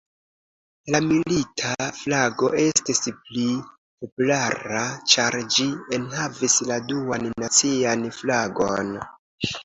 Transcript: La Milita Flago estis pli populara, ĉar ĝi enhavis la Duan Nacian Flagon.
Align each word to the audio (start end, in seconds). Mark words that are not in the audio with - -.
La 0.93 0.99
Milita 1.07 1.73
Flago 1.97 2.47
estis 2.61 3.01
pli 3.25 3.43
populara, 4.05 4.81
ĉar 5.13 5.37
ĝi 5.57 5.67
enhavis 5.97 6.55
la 6.71 6.79
Duan 6.93 7.29
Nacian 7.45 8.07
Flagon. 8.21 8.91